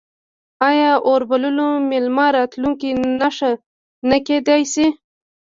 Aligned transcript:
آیا 0.69 0.91
اور 1.07 1.21
بلول 1.29 1.57
د 1.77 1.83
میلمه 1.89 2.27
د 2.31 2.33
راتلو 2.37 2.69
نښه 3.21 3.51
نه 4.09 4.17
کیدی 4.27 4.61
شي؟ 4.73 4.87